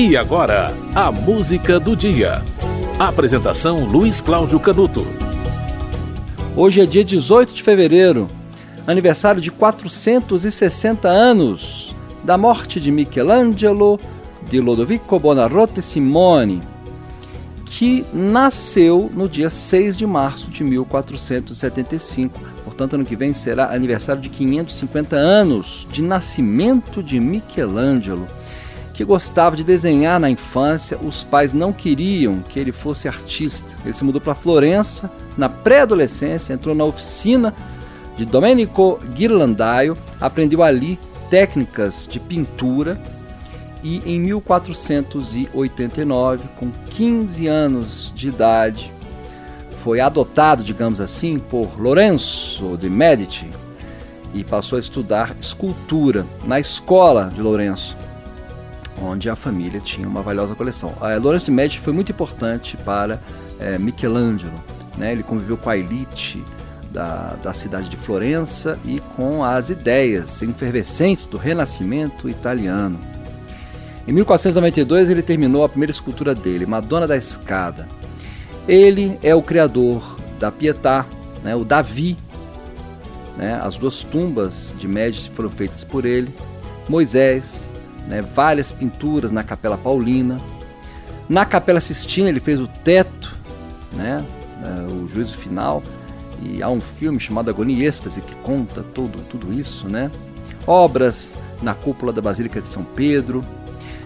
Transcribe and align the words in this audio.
E 0.00 0.16
agora, 0.16 0.72
a 0.94 1.10
música 1.10 1.80
do 1.80 1.96
dia. 1.96 2.40
Apresentação 3.00 3.84
Luiz 3.84 4.20
Cláudio 4.20 4.60
Canuto. 4.60 5.04
Hoje 6.54 6.80
é 6.80 6.86
dia 6.86 7.04
18 7.04 7.52
de 7.52 7.64
fevereiro, 7.64 8.30
aniversário 8.86 9.40
de 9.40 9.50
460 9.50 11.08
anos 11.08 11.96
da 12.22 12.38
morte 12.38 12.80
de 12.80 12.92
Michelangelo 12.92 13.98
de 14.48 14.60
Lodovico 14.60 15.18
Buonarroti 15.18 15.82
Simone, 15.82 16.62
que 17.66 18.04
nasceu 18.12 19.10
no 19.12 19.28
dia 19.28 19.50
6 19.50 19.96
de 19.96 20.06
março 20.06 20.48
de 20.48 20.62
1475. 20.62 22.40
Portanto, 22.62 22.94
ano 22.94 23.04
que 23.04 23.16
vem 23.16 23.34
será 23.34 23.74
aniversário 23.74 24.22
de 24.22 24.28
550 24.28 25.16
anos 25.16 25.88
de 25.90 26.02
nascimento 26.02 27.02
de 27.02 27.18
Michelangelo 27.18 28.28
que 28.98 29.04
gostava 29.04 29.54
de 29.54 29.62
desenhar 29.62 30.18
na 30.18 30.28
infância, 30.28 30.98
os 30.98 31.22
pais 31.22 31.52
não 31.52 31.72
queriam 31.72 32.40
que 32.40 32.58
ele 32.58 32.72
fosse 32.72 33.06
artista. 33.06 33.76
Ele 33.84 33.94
se 33.94 34.02
mudou 34.02 34.20
para 34.20 34.34
Florença 34.34 35.08
na 35.36 35.48
pré-adolescência, 35.48 36.52
entrou 36.52 36.74
na 36.74 36.82
oficina 36.82 37.54
de 38.16 38.24
Domenico 38.24 38.98
Ghirlandaio, 39.14 39.96
aprendeu 40.20 40.64
ali 40.64 40.98
técnicas 41.30 42.08
de 42.10 42.18
pintura 42.18 43.00
e 43.84 44.02
em 44.04 44.18
1489, 44.18 46.48
com 46.56 46.68
15 46.90 47.46
anos 47.46 48.12
de 48.16 48.26
idade, 48.26 48.90
foi 49.80 50.00
adotado, 50.00 50.64
digamos 50.64 51.00
assim, 51.00 51.38
por 51.38 51.80
Lorenzo 51.80 52.76
de 52.76 52.90
Medici 52.90 53.46
e 54.34 54.42
passou 54.42 54.76
a 54.76 54.80
estudar 54.80 55.36
escultura 55.38 56.26
na 56.44 56.58
escola 56.58 57.30
de 57.32 57.40
Lourenço 57.40 57.96
onde 59.02 59.28
a 59.30 59.36
família 59.36 59.80
tinha 59.80 60.08
uma 60.08 60.22
valiosa 60.22 60.54
coleção. 60.54 60.94
A 61.00 61.16
Lourenço 61.16 61.46
de 61.46 61.50
Medici 61.50 61.80
foi 61.80 61.92
muito 61.92 62.12
importante 62.12 62.76
para 62.78 63.20
é, 63.58 63.78
Michelangelo. 63.78 64.62
Né? 64.96 65.12
Ele 65.12 65.22
conviveu 65.22 65.56
com 65.56 65.70
a 65.70 65.76
elite 65.76 66.42
da, 66.90 67.36
da 67.42 67.52
cidade 67.52 67.88
de 67.88 67.96
Florença 67.96 68.78
e 68.84 69.00
com 69.16 69.44
as 69.44 69.70
ideias 69.70 70.42
efervescentes 70.42 71.26
do 71.26 71.36
Renascimento 71.36 72.28
italiano. 72.28 72.98
Em 74.06 74.12
1492 74.12 75.10
ele 75.10 75.22
terminou 75.22 75.64
a 75.64 75.68
primeira 75.68 75.92
escultura 75.92 76.34
dele, 76.34 76.64
Madonna 76.64 77.06
da 77.06 77.16
Escada. 77.16 77.86
Ele 78.66 79.18
é 79.22 79.34
o 79.34 79.42
criador 79.42 80.16
da 80.38 80.50
Pietà, 80.50 81.04
né, 81.42 81.54
o 81.54 81.64
Davi. 81.64 82.16
Né, 83.36 83.60
as 83.62 83.76
duas 83.76 84.02
tumbas 84.02 84.74
de 84.78 84.88
Médici 84.88 85.30
foram 85.30 85.50
feitas 85.50 85.84
por 85.84 86.04
ele. 86.04 86.34
Moisés, 86.88 87.70
né, 88.08 88.22
várias 88.22 88.72
pinturas 88.72 89.30
na 89.30 89.44
Capela 89.44 89.76
Paulina. 89.76 90.40
Na 91.28 91.44
Capela 91.44 91.80
Sistina 91.80 92.28
ele 92.28 92.40
fez 92.40 92.60
o 92.60 92.66
teto, 92.66 93.36
né, 93.92 94.24
é, 94.64 94.92
o 94.92 95.06
juízo 95.06 95.36
final, 95.36 95.82
e 96.42 96.62
há 96.62 96.68
um 96.68 96.80
filme 96.80 97.20
chamado 97.20 97.50
Agonia 97.50 97.76
e 97.76 97.86
Êxtase 97.86 98.20
que 98.20 98.34
conta 98.36 98.82
tudo, 98.82 99.18
tudo 99.28 99.52
isso. 99.52 99.88
Né? 99.88 100.10
Obras 100.66 101.36
na 101.62 101.74
cúpula 101.74 102.12
da 102.12 102.22
Basílica 102.22 102.60
de 102.60 102.68
São 102.68 102.84
Pedro. 102.84 103.44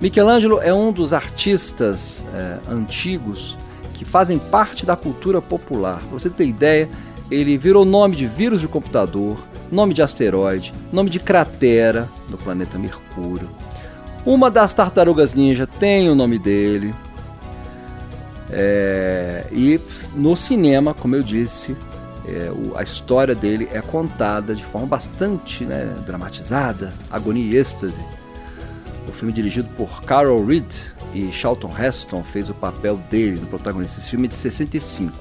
Michelangelo 0.00 0.60
é 0.60 0.74
um 0.74 0.92
dos 0.92 1.12
artistas 1.12 2.24
é, 2.34 2.58
antigos 2.70 3.56
que 3.94 4.04
fazem 4.04 4.38
parte 4.38 4.84
da 4.84 4.94
cultura 4.94 5.40
popular. 5.40 6.00
Pra 6.00 6.18
você 6.18 6.28
ter 6.28 6.46
ideia, 6.46 6.88
ele 7.30 7.56
virou 7.56 7.84
nome 7.84 8.14
de 8.14 8.26
vírus 8.26 8.60
de 8.60 8.68
computador, 8.68 9.38
nome 9.72 9.94
de 9.94 10.02
asteroide, 10.02 10.74
nome 10.92 11.08
de 11.08 11.18
cratera 11.18 12.08
no 12.28 12.36
planeta 12.36 12.78
Mercúrio. 12.78 13.48
Uma 14.26 14.50
das 14.50 14.74
tartarugas 14.74 15.34
ninja 15.34 15.68
tem 15.68 16.10
o 16.10 16.14
nome 16.16 16.36
dele. 16.36 16.92
É, 18.50 19.46
e 19.52 19.80
no 20.16 20.36
cinema, 20.36 20.92
como 20.92 21.14
eu 21.14 21.22
disse, 21.22 21.76
é, 22.26 22.50
o, 22.50 22.76
a 22.76 22.82
história 22.82 23.36
dele 23.36 23.68
é 23.72 23.80
contada 23.80 24.52
de 24.52 24.64
forma 24.64 24.88
bastante 24.88 25.64
né, 25.64 25.94
dramatizada, 26.04 26.92
agonia 27.08 27.44
e 27.44 27.56
êxtase. 27.56 28.02
O 29.08 29.12
filme 29.12 29.32
dirigido 29.32 29.68
por 29.76 30.02
Carol 30.02 30.44
Reed 30.44 30.74
e 31.14 31.32
Charlton 31.32 31.72
Heston 31.78 32.24
fez 32.24 32.50
o 32.50 32.54
papel 32.54 32.96
dele, 33.08 33.38
do 33.38 33.46
protagonista. 33.46 34.00
Esse 34.00 34.10
filme 34.10 34.26
é 34.26 34.28
de 34.28 34.34
65. 34.34 35.12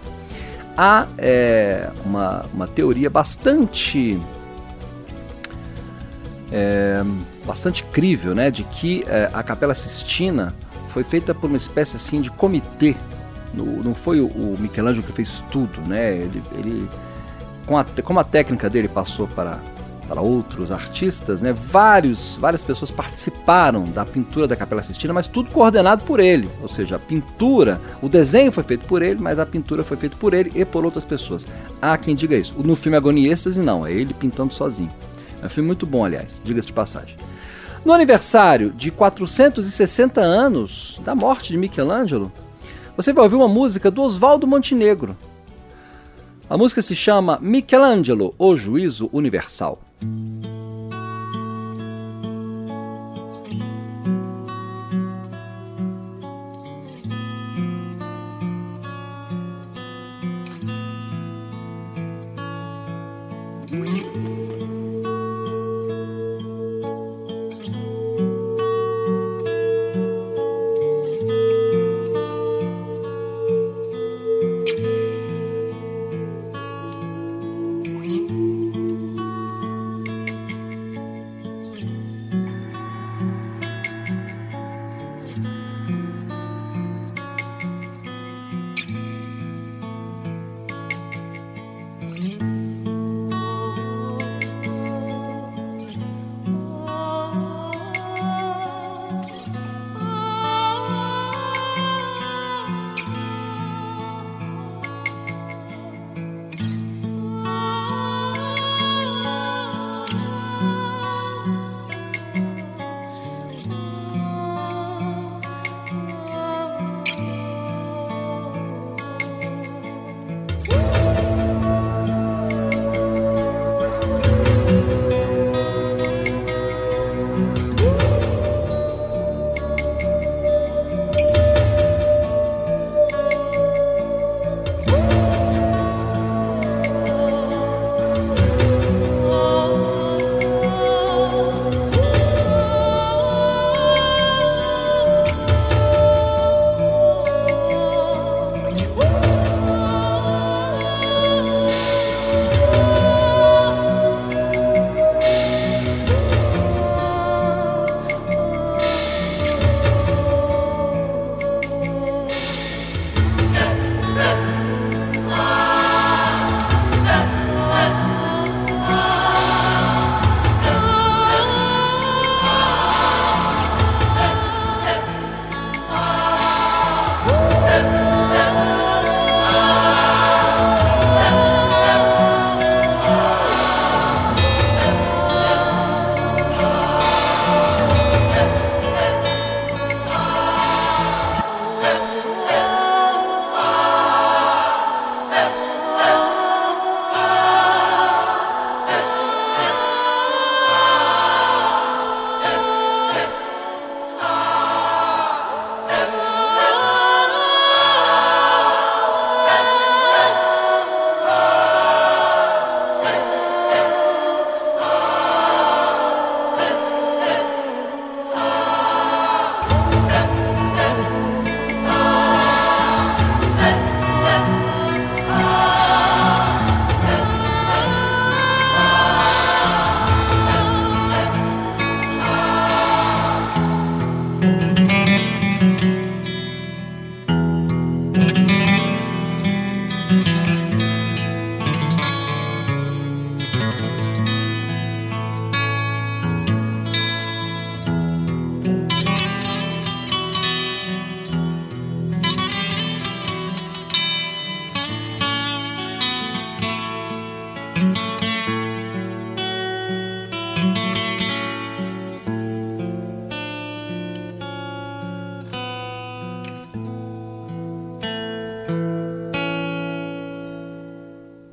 Há 0.75 1.05
é, 1.19 1.91
uma, 2.03 2.43
uma 2.51 2.67
teoria 2.67 3.09
bastante 3.11 4.19
é, 6.51 7.03
bastante 7.45 7.83
crível, 7.83 8.35
né, 8.35 8.51
de 8.51 8.63
que 8.63 9.03
é, 9.07 9.29
a 9.33 9.43
Capela 9.43 9.73
Sistina 9.73 10.53
foi 10.89 11.03
feita 11.03 11.33
por 11.33 11.47
uma 11.47 11.57
espécie 11.57 11.97
assim 11.97 12.21
de 12.21 12.31
comitê. 12.31 12.95
No, 13.53 13.83
não 13.83 13.95
foi 13.95 14.19
o, 14.19 14.27
o, 14.27 14.57
Michelangelo 14.59 15.05
que 15.05 15.11
fez 15.11 15.43
tudo, 15.49 15.79
né? 15.81 16.13
Ele, 16.13 16.43
ele 16.57 16.89
com 17.65 17.77
a, 17.77 17.85
como 18.03 18.19
a 18.19 18.23
técnica 18.23 18.69
dele 18.69 18.87
passou 18.87 19.27
para 19.27 19.59
para 20.07 20.21
outros 20.21 20.71
artistas, 20.71 21.41
né? 21.41 21.51
Vários, 21.51 22.37
várias 22.39 22.63
pessoas 22.63 22.91
participaram 22.91 23.85
da 23.85 24.05
pintura 24.05 24.47
da 24.47 24.55
Capela 24.55 24.83
Sistina, 24.83 25.13
mas 25.13 25.27
tudo 25.27 25.49
coordenado 25.51 26.03
por 26.03 26.19
ele. 26.19 26.49
Ou 26.61 26.67
seja, 26.67 26.95
a 26.95 26.99
pintura, 26.99 27.81
o 28.01 28.07
desenho 28.07 28.51
foi 28.51 28.63
feito 28.63 28.85
por 28.85 29.01
ele, 29.01 29.19
mas 29.19 29.39
a 29.39 29.45
pintura 29.45 29.83
foi 29.83 29.97
feita 29.97 30.15
por 30.15 30.33
ele 30.33 30.51
e 30.55 30.63
por 30.63 30.85
outras 30.85 31.05
pessoas. 31.05 31.45
Há 31.81 31.97
quem 31.97 32.15
diga 32.15 32.35
isso. 32.35 32.55
No 32.57 32.75
filme 32.75 32.97
Agonia 32.97 33.31
Êxtase, 33.31 33.61
não, 33.61 33.85
é 33.85 33.91
ele 33.91 34.13
pintando 34.13 34.53
sozinho. 34.53 34.91
É 35.45 35.47
um 35.47 35.49
filme 35.51 35.67
muito 35.67 35.85
bom, 35.85 36.03
aliás, 36.03 36.41
diga-se 36.43 36.65
de 36.65 36.73
passagem. 36.73 37.15
No 37.85 37.93
aniversário 37.93 38.71
de 38.71 38.89
460 38.89 40.19
anos 40.19 40.99
da 41.05 41.13
morte 41.13 41.51
de 41.51 41.57
Michelangelo, 41.57 42.31
você 42.97 43.13
vai 43.13 43.23
ouvir 43.23 43.35
uma 43.35 43.47
música 43.47 43.91
do 43.91 44.01
Oswaldo 44.01 44.47
Montenegro. 44.47 45.15
A 46.49 46.57
música 46.57 46.81
se 46.81 46.95
chama 46.95 47.37
Michelangelo, 47.39 48.33
o 48.39 48.57
Juízo 48.57 49.07
Universal. 49.13 49.79
Mm-hmm. 92.25 92.54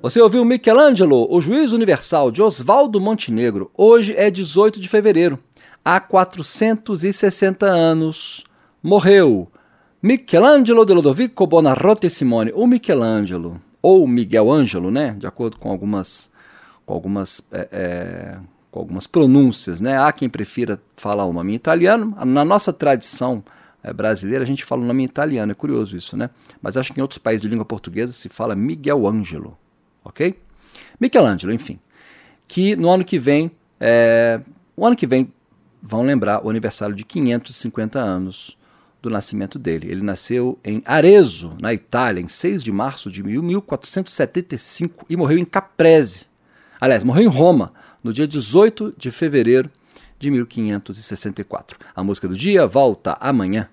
Você 0.02 0.20
ouviu 0.20 0.44
Michelangelo, 0.44 1.28
o 1.30 1.40
juiz 1.40 1.70
universal 1.70 2.32
de 2.32 2.42
Oswaldo 2.42 3.00
Montenegro. 3.00 3.70
Hoje 3.72 4.12
é 4.16 4.30
18 4.30 4.80
de 4.80 4.88
fevereiro. 4.88 5.38
Há 5.84 6.00
460 6.00 7.66
anos 7.66 8.44
morreu 8.82 9.46
Michelangelo 10.02 10.84
de 10.84 10.92
Lodovico 10.92 11.46
Bonarroti 11.46 12.10
Simone, 12.10 12.50
o 12.52 12.66
Michelangelo, 12.66 13.62
ou 13.80 14.04
Miguel 14.08 14.50
Ângelo, 14.50 14.90
né? 14.90 15.14
De 15.16 15.24
acordo 15.24 15.56
com 15.56 15.70
algumas, 15.70 16.28
com 16.84 16.92
algumas, 16.94 17.40
é, 17.52 17.68
é 17.70 18.38
com 18.72 18.80
algumas 18.80 19.06
pronúncias, 19.06 19.80
né? 19.80 19.96
Há 19.96 20.10
quem 20.10 20.28
prefira 20.28 20.82
falar 20.96 21.26
o 21.26 21.32
nome 21.32 21.52
em 21.52 21.54
italiano. 21.54 22.16
Na 22.26 22.44
nossa 22.44 22.72
tradição 22.72 23.44
brasileira, 23.90 24.42
a 24.42 24.46
gente 24.46 24.64
fala 24.64 24.82
o 24.82 24.84
nome 24.84 25.02
em 25.02 25.06
italiano. 25.06 25.50
É 25.50 25.54
curioso 25.54 25.96
isso, 25.96 26.14
né? 26.14 26.28
Mas 26.60 26.76
acho 26.76 26.92
que 26.92 27.00
em 27.00 27.02
outros 27.02 27.16
países 27.16 27.40
de 27.40 27.48
língua 27.48 27.64
portuguesa 27.64 28.12
se 28.12 28.28
fala 28.28 28.54
Miguel 28.54 29.06
Ângelo 29.06 29.56
ok? 30.04 30.38
Michelangelo, 31.00 31.52
enfim, 31.52 31.78
que 32.46 32.76
no 32.76 32.90
ano 32.90 33.04
que 33.04 33.18
vem, 33.18 33.50
é, 33.80 34.40
o 34.76 34.86
ano 34.86 34.96
que 34.96 35.06
vem, 35.06 35.32
vão 35.82 36.02
lembrar 36.02 36.44
o 36.44 36.50
aniversário 36.50 36.94
de 36.94 37.04
550 37.04 37.98
anos 37.98 38.56
do 39.00 39.10
nascimento 39.10 39.58
dele. 39.58 39.90
Ele 39.90 40.02
nasceu 40.02 40.58
em 40.64 40.80
Arezzo, 40.84 41.56
na 41.60 41.74
Itália, 41.74 42.20
em 42.20 42.28
6 42.28 42.62
de 42.62 42.70
março 42.70 43.10
de 43.10 43.22
1475 43.22 45.06
e 45.08 45.16
morreu 45.16 45.38
em 45.38 45.44
Caprese. 45.44 46.26
Aliás, 46.80 47.02
morreu 47.02 47.24
em 47.24 47.28
Roma, 47.28 47.72
no 48.02 48.12
dia 48.12 48.28
18 48.28 48.94
de 48.96 49.10
fevereiro 49.10 49.68
de 50.22 50.30
1564. 50.30 51.76
A 51.94 52.04
música 52.04 52.28
do 52.28 52.36
dia 52.36 52.64
volta 52.64 53.16
amanhã. 53.20 53.68